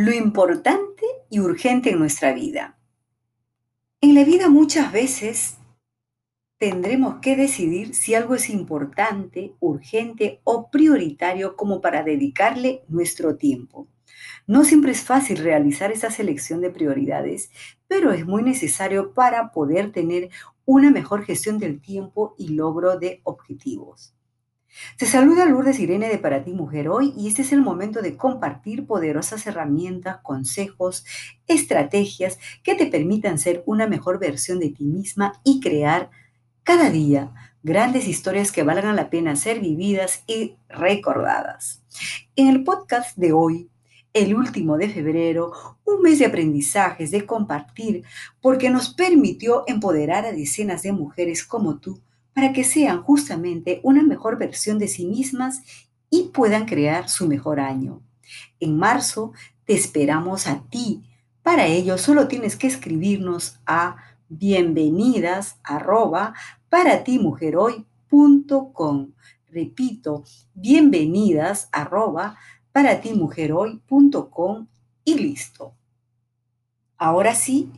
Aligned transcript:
lo 0.00 0.14
importante 0.14 1.04
y 1.28 1.40
urgente 1.40 1.90
en 1.90 1.98
nuestra 1.98 2.32
vida. 2.32 2.78
En 4.00 4.14
la 4.14 4.24
vida 4.24 4.48
muchas 4.48 4.92
veces 4.92 5.58
tendremos 6.56 7.16
que 7.20 7.36
decidir 7.36 7.94
si 7.94 8.14
algo 8.14 8.34
es 8.34 8.48
importante, 8.48 9.54
urgente 9.60 10.40
o 10.44 10.70
prioritario 10.70 11.54
como 11.54 11.82
para 11.82 12.02
dedicarle 12.02 12.82
nuestro 12.88 13.36
tiempo. 13.36 13.88
No 14.46 14.64
siempre 14.64 14.92
es 14.92 15.02
fácil 15.02 15.36
realizar 15.36 15.92
esa 15.92 16.10
selección 16.10 16.62
de 16.62 16.70
prioridades, 16.70 17.50
pero 17.86 18.10
es 18.10 18.24
muy 18.24 18.42
necesario 18.42 19.12
para 19.12 19.52
poder 19.52 19.92
tener 19.92 20.30
una 20.64 20.90
mejor 20.90 21.24
gestión 21.24 21.58
del 21.58 21.78
tiempo 21.78 22.34
y 22.38 22.54
logro 22.54 22.98
de 22.98 23.20
objetivos. 23.24 24.14
Te 24.96 25.06
saluda 25.06 25.46
Lourdes 25.46 25.80
Irene 25.80 26.08
de 26.08 26.18
Para 26.18 26.44
ti 26.44 26.52
Mujer 26.52 26.88
hoy 26.88 27.12
y 27.16 27.28
este 27.28 27.42
es 27.42 27.52
el 27.52 27.60
momento 27.60 28.02
de 28.02 28.16
compartir 28.16 28.86
poderosas 28.86 29.46
herramientas, 29.46 30.18
consejos, 30.22 31.04
estrategias 31.48 32.38
que 32.62 32.74
te 32.74 32.86
permitan 32.86 33.38
ser 33.38 33.62
una 33.66 33.88
mejor 33.88 34.20
versión 34.20 34.60
de 34.60 34.70
ti 34.70 34.84
misma 34.84 35.40
y 35.42 35.60
crear 35.60 36.10
cada 36.62 36.90
día 36.90 37.32
grandes 37.62 38.06
historias 38.06 38.52
que 38.52 38.62
valgan 38.62 38.94
la 38.94 39.10
pena 39.10 39.36
ser 39.36 39.60
vividas 39.60 40.22
y 40.26 40.56
recordadas. 40.68 41.82
En 42.36 42.48
el 42.48 42.62
podcast 42.62 43.16
de 43.16 43.32
hoy, 43.32 43.68
el 44.12 44.34
último 44.34 44.76
de 44.78 44.88
febrero, 44.88 45.52
un 45.84 46.02
mes 46.02 46.18
de 46.18 46.26
aprendizajes, 46.26 47.10
de 47.10 47.26
compartir, 47.26 48.04
porque 48.40 48.70
nos 48.70 48.94
permitió 48.94 49.64
empoderar 49.66 50.26
a 50.26 50.32
decenas 50.32 50.82
de 50.82 50.92
mujeres 50.92 51.44
como 51.44 51.78
tú 51.78 52.00
para 52.34 52.52
que 52.52 52.64
sean 52.64 53.02
justamente 53.02 53.80
una 53.82 54.02
mejor 54.02 54.38
versión 54.38 54.78
de 54.78 54.88
sí 54.88 55.06
mismas 55.06 55.62
y 56.10 56.30
puedan 56.34 56.66
crear 56.66 57.08
su 57.08 57.26
mejor 57.26 57.60
año. 57.60 58.02
En 58.58 58.76
marzo 58.76 59.32
te 59.64 59.74
esperamos 59.74 60.46
a 60.46 60.62
ti. 60.70 61.02
Para 61.42 61.66
ello 61.66 61.98
solo 61.98 62.28
tienes 62.28 62.56
que 62.56 62.66
escribirnos 62.66 63.58
a 63.66 63.96
bienvenidas 64.28 65.58
arroba 65.62 66.34
para 66.68 67.02
ti 67.04 67.20
Repito, 69.48 70.24
bienvenidas 70.54 71.68
arroba 71.72 72.36
para 72.72 73.00
ti 73.00 73.12
y 75.04 75.14
listo. 75.14 75.74
Ahora 76.96 77.34
sí, 77.34 77.70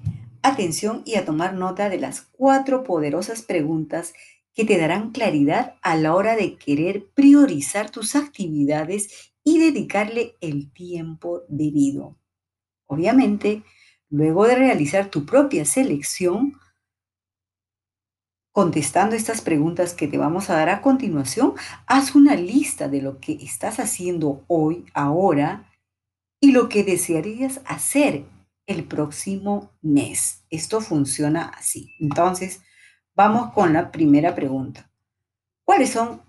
atención 0.43 1.03
y 1.05 1.15
a 1.15 1.25
tomar 1.25 1.55
nota 1.55 1.89
de 1.89 1.99
las 1.99 2.23
cuatro 2.23 2.83
poderosas 2.83 3.43
preguntas 3.43 4.13
que 4.55 4.65
te 4.65 4.79
darán 4.79 5.13
claridad 5.13 5.77
a 5.83 5.97
la 5.97 6.15
hora 6.15 6.37
de 6.37 6.57
querer 6.57 7.09
priorizar 7.15 7.91
tus 7.91 8.15
actividades 8.15 9.33
y 9.45 9.59
dedicarle 9.59 10.37
el 10.41 10.73
tiempo 10.73 11.43
debido. 11.49 12.19
Obviamente, 12.87 13.65
luego 14.11 14.47
de 14.47 14.57
realizar 14.57 15.11
tu 15.11 15.25
propia 15.25 15.65
selección, 15.65 16.59
contestando 18.53 19.17
estas 19.17 19.41
preguntas 19.41 19.95
que 19.95 20.07
te 20.07 20.19
vamos 20.19 20.51
a 20.51 20.57
dar 20.57 20.69
a 20.69 20.83
continuación, 20.83 21.55
haz 21.87 22.15
una 22.15 22.37
lista 22.37 22.89
de 22.89 23.01
lo 23.01 23.19
que 23.19 23.33
estás 23.33 23.81
haciendo 23.81 24.45
hoy, 24.47 24.85
ahora, 24.93 25.71
y 26.39 26.53
lo 26.53 26.69
que 26.69 26.85
desearías 26.85 27.63
hacer 27.65 28.27
el 28.67 28.85
próximo 28.85 29.71
mes. 29.81 30.45
Esto 30.51 30.81
funciona 30.81 31.47
así. 31.47 31.95
Entonces, 31.99 32.61
Vamos 33.15 33.53
con 33.53 33.75
la 33.75 33.93
primera 33.93 34.35
pregunta. 34.35 34.91
¿Cuáles 35.65 35.91
son 35.91 36.23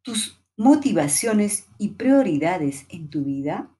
tus 0.00 0.42
motivaciones 0.56 1.66
y 1.76 1.90
prioridades 1.90 2.86
en 2.88 3.10
tu 3.10 3.22
vida? 3.22 3.70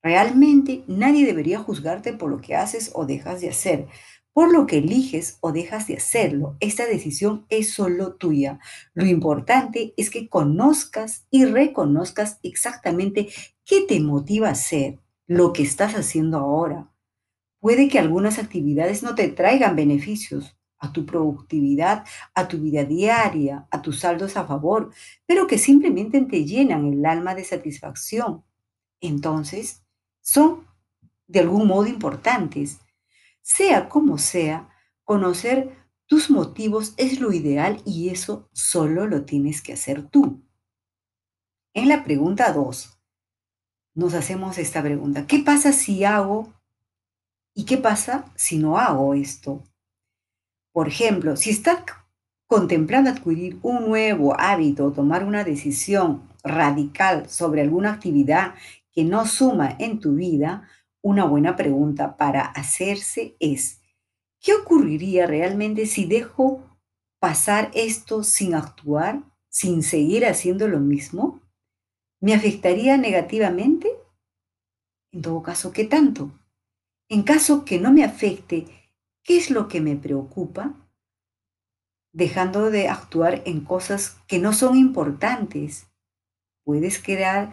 Realmente 0.00 0.84
nadie 0.86 1.26
debería 1.26 1.58
juzgarte 1.58 2.12
por 2.12 2.30
lo 2.30 2.40
que 2.40 2.54
haces 2.54 2.92
o 2.94 3.04
dejas 3.04 3.40
de 3.40 3.48
hacer, 3.48 3.88
por 4.32 4.52
lo 4.52 4.68
que 4.68 4.78
eliges 4.78 5.38
o 5.40 5.50
dejas 5.50 5.88
de 5.88 5.96
hacerlo. 5.96 6.56
Esta 6.60 6.86
decisión 6.86 7.46
es 7.48 7.72
solo 7.72 8.14
tuya. 8.14 8.60
Lo 8.94 9.04
importante 9.04 9.92
es 9.96 10.08
que 10.08 10.28
conozcas 10.28 11.26
y 11.32 11.46
reconozcas 11.46 12.38
exactamente 12.44 13.28
qué 13.64 13.80
te 13.80 13.98
motiva 13.98 14.46
a 14.48 14.52
hacer 14.52 15.00
lo 15.26 15.52
que 15.52 15.64
estás 15.64 15.94
haciendo 15.94 16.38
ahora. 16.38 16.92
Puede 17.58 17.88
que 17.88 17.98
algunas 17.98 18.38
actividades 18.38 19.02
no 19.02 19.16
te 19.16 19.26
traigan 19.26 19.74
beneficios, 19.74 20.56
a 20.86 20.92
tu 20.92 21.04
productividad, 21.04 22.04
a 22.34 22.48
tu 22.48 22.58
vida 22.58 22.84
diaria, 22.84 23.66
a 23.70 23.82
tus 23.82 24.00
saldos 24.00 24.36
a 24.36 24.46
favor, 24.46 24.90
pero 25.26 25.46
que 25.46 25.58
simplemente 25.58 26.20
te 26.22 26.44
llenan 26.44 26.86
el 26.86 27.04
alma 27.04 27.34
de 27.34 27.44
satisfacción. 27.44 28.44
Entonces, 29.00 29.82
son 30.20 30.66
de 31.26 31.40
algún 31.40 31.66
modo 31.66 31.86
importantes. 31.86 32.78
Sea 33.42 33.88
como 33.88 34.18
sea, 34.18 34.68
conocer 35.04 35.86
tus 36.06 36.30
motivos 36.30 36.94
es 36.96 37.20
lo 37.20 37.32
ideal 37.32 37.82
y 37.84 38.10
eso 38.10 38.48
solo 38.52 39.06
lo 39.06 39.24
tienes 39.24 39.60
que 39.62 39.72
hacer 39.72 40.08
tú. 40.08 40.42
En 41.74 41.88
la 41.88 42.04
pregunta 42.04 42.52
2, 42.52 42.98
nos 43.94 44.14
hacemos 44.14 44.58
esta 44.58 44.82
pregunta. 44.82 45.26
¿Qué 45.26 45.40
pasa 45.40 45.72
si 45.72 46.04
hago 46.04 46.52
y 47.54 47.64
qué 47.64 47.76
pasa 47.76 48.32
si 48.36 48.58
no 48.58 48.78
hago 48.78 49.14
esto? 49.14 49.62
Por 50.76 50.88
ejemplo, 50.88 51.36
si 51.36 51.48
estás 51.48 51.84
contemplando 52.46 53.08
adquirir 53.08 53.58
un 53.62 53.86
nuevo 53.86 54.38
hábito 54.38 54.84
o 54.84 54.92
tomar 54.92 55.24
una 55.24 55.42
decisión 55.42 56.28
radical 56.44 57.30
sobre 57.30 57.62
alguna 57.62 57.94
actividad 57.94 58.52
que 58.92 59.02
no 59.02 59.24
suma 59.24 59.74
en 59.78 60.00
tu 60.00 60.16
vida, 60.16 60.68
una 61.00 61.24
buena 61.24 61.56
pregunta 61.56 62.18
para 62.18 62.42
hacerse 62.42 63.36
es, 63.40 63.80
¿qué 64.38 64.52
ocurriría 64.52 65.26
realmente 65.26 65.86
si 65.86 66.04
dejo 66.04 66.62
pasar 67.20 67.70
esto 67.72 68.22
sin 68.22 68.54
actuar, 68.54 69.22
sin 69.48 69.82
seguir 69.82 70.26
haciendo 70.26 70.68
lo 70.68 70.80
mismo? 70.80 71.40
¿Me 72.20 72.34
afectaría 72.34 72.98
negativamente? 72.98 73.88
En 75.10 75.22
todo 75.22 75.42
caso, 75.42 75.72
¿qué 75.72 75.86
tanto? 75.86 76.38
En 77.08 77.22
caso 77.22 77.64
que 77.64 77.80
no 77.80 77.94
me 77.94 78.04
afecte, 78.04 78.85
¿Qué 79.26 79.38
es 79.38 79.50
lo 79.50 79.66
que 79.66 79.80
me 79.80 79.96
preocupa? 79.96 80.72
Dejando 82.12 82.70
de 82.70 82.88
actuar 82.88 83.42
en 83.44 83.62
cosas 83.62 84.18
que 84.28 84.38
no 84.38 84.52
son 84.52 84.76
importantes. 84.76 85.88
Puedes 86.62 87.02
crear 87.02 87.52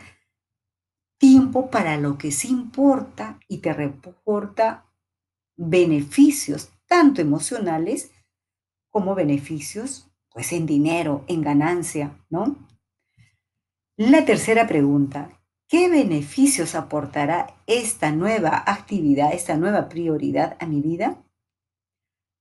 tiempo 1.17 1.71
para 1.71 1.97
lo 1.97 2.19
que 2.19 2.31
sí 2.31 2.49
importa 2.49 3.39
y 3.47 3.57
te 3.57 3.73
reporta 3.73 4.85
beneficios, 5.57 6.69
tanto 6.85 7.21
emocionales 7.21 8.11
como 8.91 9.15
beneficios 9.15 10.11
pues 10.29 10.53
en 10.53 10.67
dinero, 10.67 11.23
en 11.27 11.41
ganancia, 11.41 12.23
¿no? 12.29 12.55
La 13.97 14.25
tercera 14.25 14.67
pregunta, 14.67 15.41
¿qué 15.67 15.89
beneficios 15.89 16.75
aportará 16.75 17.55
esta 17.65 18.11
nueva 18.11 18.63
actividad, 18.67 19.33
esta 19.33 19.57
nueva 19.57 19.89
prioridad 19.89 20.55
a 20.59 20.67
mi 20.67 20.81
vida? 20.81 21.22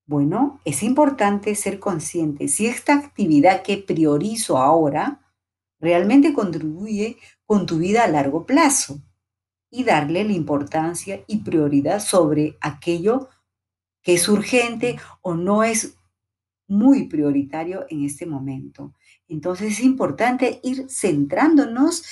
Bueno, 0.06 0.60
es 0.64 0.82
importante 0.82 1.54
ser 1.54 1.78
consciente 1.78 2.48
si 2.48 2.66
esta 2.66 2.94
actividad 2.94 3.62
que 3.62 3.78
priorizo 3.78 4.58
ahora 4.58 5.20
realmente 5.78 6.32
contribuye 6.32 7.18
con 7.46 7.66
tu 7.66 7.78
vida 7.78 8.04
a 8.04 8.08
largo 8.08 8.44
plazo 8.44 9.00
y 9.70 9.84
darle 9.84 10.24
la 10.24 10.32
importancia 10.32 11.22
y 11.26 11.38
prioridad 11.38 12.00
sobre 12.00 12.56
aquello 12.60 13.28
que 14.02 14.14
es 14.14 14.28
urgente 14.28 14.98
o 15.22 15.34
no 15.34 15.62
es 15.62 15.96
muy 16.66 17.06
prioritario 17.06 17.86
en 17.88 18.04
este 18.04 18.26
momento. 18.26 18.94
Entonces 19.28 19.72
es 19.72 19.80
importante 19.80 20.60
ir 20.64 20.86
centrándonos 20.90 22.02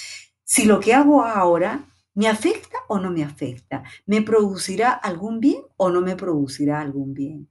si 0.44 0.64
lo 0.64 0.80
que 0.80 0.94
hago 0.94 1.22
ahora 1.24 1.84
me 2.14 2.28
afecta 2.28 2.78
o 2.88 2.98
no 2.98 3.10
me 3.10 3.24
afecta, 3.24 3.82
me 4.06 4.22
producirá 4.22 4.92
algún 4.92 5.40
bien 5.40 5.62
o 5.76 5.90
no 5.90 6.00
me 6.00 6.16
producirá 6.16 6.80
algún 6.80 7.14
bien. 7.14 7.48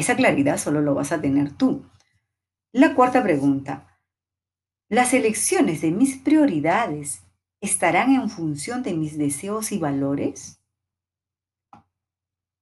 Esa 0.00 0.16
claridad 0.16 0.56
solo 0.56 0.80
lo 0.80 0.94
vas 0.94 1.12
a 1.12 1.20
tener 1.20 1.52
tú. 1.52 1.84
La 2.72 2.94
cuarta 2.94 3.22
pregunta. 3.22 3.98
¿Las 4.88 5.12
elecciones 5.12 5.82
de 5.82 5.90
mis 5.90 6.16
prioridades 6.16 7.20
estarán 7.60 8.14
en 8.14 8.30
función 8.30 8.82
de 8.82 8.94
mis 8.94 9.18
deseos 9.18 9.72
y 9.72 9.78
valores? 9.78 10.62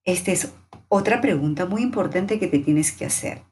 Esta 0.03 0.33
es 0.33 0.53
otra 0.89 1.21
pregunta 1.21 1.65
muy 1.65 1.83
importante 1.83 2.41
que 2.41 2.49
te 2.49 2.59
tienes 2.59 2.91
que 2.91 3.05
hacer. 3.05 3.45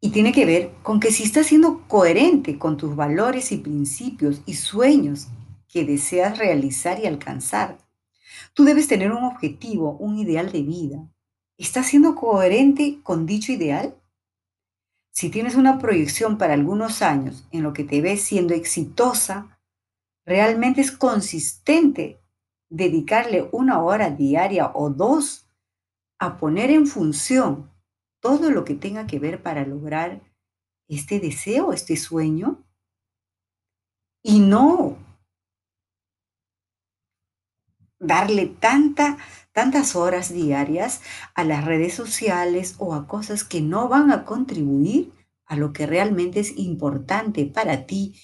Y 0.00 0.10
tiene 0.10 0.32
que 0.32 0.46
ver 0.46 0.72
con 0.82 0.98
que 0.98 1.12
si 1.12 1.22
estás 1.22 1.46
siendo 1.46 1.86
coherente 1.86 2.58
con 2.58 2.76
tus 2.76 2.96
valores 2.96 3.52
y 3.52 3.58
principios 3.58 4.42
y 4.46 4.54
sueños 4.54 5.28
que 5.68 5.84
deseas 5.84 6.38
realizar 6.38 6.98
y 6.98 7.06
alcanzar, 7.06 7.78
tú 8.52 8.64
debes 8.64 8.88
tener 8.88 9.12
un 9.12 9.22
objetivo, 9.22 9.92
un 9.98 10.18
ideal 10.18 10.50
de 10.50 10.62
vida, 10.62 11.08
¿Estás 11.58 11.86
siendo 11.86 12.14
coherente 12.14 13.00
con 13.02 13.26
dicho 13.26 13.50
ideal? 13.50 14.00
Si 15.10 15.28
tienes 15.28 15.56
una 15.56 15.80
proyección 15.80 16.38
para 16.38 16.54
algunos 16.54 17.02
años 17.02 17.48
en 17.50 17.64
lo 17.64 17.72
que 17.72 17.82
te 17.82 18.00
ves 18.00 18.22
siendo 18.22 18.54
exitosa, 18.54 19.60
realmente 20.24 20.80
es 20.80 20.92
consistente 20.92 22.22
dedicarle 22.70 23.48
una 23.50 23.82
hora 23.82 24.10
diaria 24.10 24.70
o 24.72 24.90
dos 24.90 25.48
a 26.20 26.36
poner 26.36 26.70
en 26.70 26.86
función 26.86 27.72
todo 28.20 28.52
lo 28.52 28.64
que 28.64 28.74
tenga 28.74 29.08
que 29.08 29.18
ver 29.18 29.42
para 29.42 29.66
lograr 29.66 30.22
este 30.86 31.18
deseo, 31.18 31.72
este 31.72 31.96
sueño, 31.96 32.64
y 34.22 34.38
no 34.38 34.96
darle 37.98 38.46
tanta, 38.46 39.18
tantas 39.52 39.96
horas 39.96 40.32
diarias 40.32 41.00
a 41.34 41.44
las 41.44 41.64
redes 41.64 41.94
sociales 41.94 42.74
o 42.78 42.94
a 42.94 43.06
cosas 43.06 43.44
que 43.44 43.60
no 43.60 43.88
van 43.88 44.12
a 44.12 44.24
contribuir 44.24 45.12
a 45.46 45.56
lo 45.56 45.72
que 45.72 45.86
realmente 45.86 46.40
es 46.40 46.56
importante 46.56 47.46
para 47.46 47.86
ti 47.86 48.14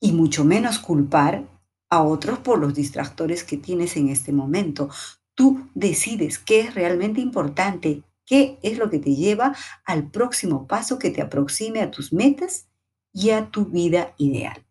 y 0.00 0.12
mucho 0.12 0.44
menos 0.44 0.78
culpar 0.78 1.44
a 1.88 2.02
otros 2.02 2.38
por 2.40 2.58
los 2.58 2.74
distractores 2.74 3.44
que 3.44 3.56
tienes 3.56 3.96
en 3.96 4.08
este 4.08 4.32
momento. 4.32 4.90
Tú 5.34 5.68
decides 5.74 6.38
qué 6.38 6.60
es 6.60 6.74
realmente 6.74 7.20
importante, 7.20 8.02
qué 8.26 8.58
es 8.62 8.78
lo 8.78 8.90
que 8.90 8.98
te 8.98 9.14
lleva 9.14 9.54
al 9.84 10.10
próximo 10.10 10.66
paso 10.66 10.98
que 10.98 11.10
te 11.10 11.22
aproxime 11.22 11.80
a 11.80 11.90
tus 11.90 12.12
metas 12.12 12.68
y 13.12 13.30
a 13.30 13.50
tu 13.50 13.66
vida 13.66 14.14
ideal. 14.18 14.64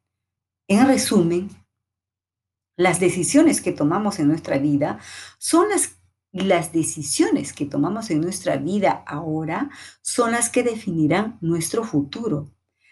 En 0.68 0.86
resumen, 0.86 1.50
las 2.76 3.00
decisiones 3.00 3.62
que 3.62 3.72
tomamos 3.72 4.20
en 4.20 4.28
nuestra 4.28 4.58
vida 4.58 5.00
son 5.38 5.70
las, 5.70 5.98
las 6.32 6.74
decisiones 6.74 7.54
que 7.54 7.66
tomamos 7.66 8.10
en 8.10 8.22
nuestra 8.22 8.58
vida 8.58 9.04
ahora 9.06 9.70
son 10.02 10.32
las 10.32 10.50
que 10.50 10.64
definirán 10.64 11.38
nuestro 11.42 11.84
futuro, 11.84 12.52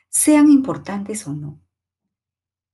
sean 0.10 0.52
importantes 0.52 1.28
o 1.28 1.34
no. 1.34 1.60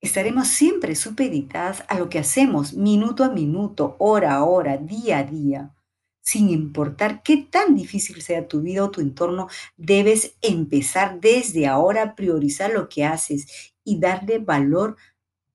Estaremos 0.01 0.50
siempre 0.50 0.95
supeditadas 0.95 1.83
a 1.88 1.98
lo 1.98 2.09
que 2.09 2.19
hacemos 2.19 2.74
minuto 2.74 3.24
a 3.24 3.30
minuto, 3.30 3.95
hora 4.00 4.36
a 4.36 4.44
hora, 4.44 4.77
día 4.77 5.19
a 5.19 5.24
día. 5.24 5.74
Sin 6.21 6.50
importar 6.50 7.24
qué 7.24 7.38
tan 7.38 7.74
difícil 7.74 8.21
sea 8.21 8.48
tu 8.48 8.62
vida 8.62 8.83
o 8.83 8.92
tu 8.92 9.00
entorno, 9.00 9.48
debes 9.77 10.36
empezar 10.42 11.19
desde 11.21 11.68
ahora 11.68 12.03
a 12.03 12.15
priorizar 12.15 12.71
lo 12.71 12.89
que 12.89 13.06
haces 13.06 13.74
y 13.83 14.00
darle 14.00 14.39
valor 14.39 14.98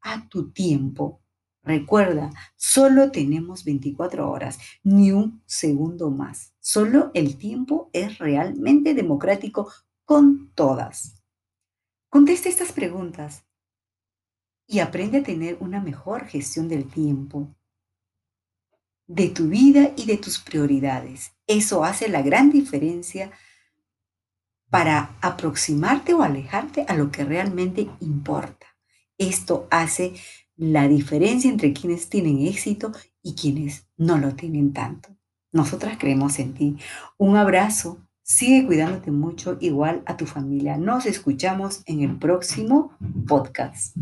a 0.00 0.28
tu 0.28 0.50
tiempo 0.50 1.21
Recuerda, 1.64 2.30
solo 2.56 3.12
tenemos 3.12 3.64
24 3.64 4.28
horas, 4.28 4.58
ni 4.82 5.12
un 5.12 5.42
segundo 5.46 6.10
más. 6.10 6.54
Solo 6.58 7.12
el 7.14 7.36
tiempo 7.38 7.88
es 7.92 8.18
realmente 8.18 8.94
democrático 8.94 9.70
con 10.04 10.50
todas. 10.54 11.22
Contesta 12.08 12.48
estas 12.48 12.72
preguntas 12.72 13.44
y 14.66 14.80
aprende 14.80 15.18
a 15.18 15.22
tener 15.22 15.56
una 15.60 15.80
mejor 15.80 16.26
gestión 16.26 16.68
del 16.68 16.90
tiempo, 16.90 17.54
de 19.06 19.28
tu 19.28 19.48
vida 19.48 19.92
y 19.96 20.06
de 20.06 20.16
tus 20.16 20.40
prioridades. 20.40 21.32
Eso 21.46 21.84
hace 21.84 22.08
la 22.08 22.22
gran 22.22 22.50
diferencia 22.50 23.30
para 24.68 25.16
aproximarte 25.20 26.14
o 26.14 26.22
alejarte 26.22 26.86
a 26.88 26.94
lo 26.94 27.10
que 27.10 27.24
realmente 27.24 27.88
importa. 28.00 28.66
Esto 29.18 29.68
hace 29.70 30.14
la 30.56 30.88
diferencia 30.88 31.50
entre 31.50 31.72
quienes 31.72 32.08
tienen 32.08 32.46
éxito 32.46 32.93
y 33.22 33.34
quienes 33.34 33.87
no 33.96 34.19
lo 34.19 34.34
tienen 34.34 34.72
tanto. 34.72 35.10
Nosotras 35.52 35.96
creemos 35.99 36.38
en 36.38 36.54
ti. 36.54 36.76
Un 37.19 37.37
abrazo. 37.37 37.99
Sigue 38.22 38.66
cuidándote 38.66 39.10
mucho, 39.10 39.58
igual 39.60 40.02
a 40.06 40.16
tu 40.16 40.26
familia. 40.26 40.78
Nos 40.78 41.06
escuchamos 41.06 41.82
en 41.87 42.02
el 42.02 42.19
próximo 42.19 42.93
podcast. 43.26 43.96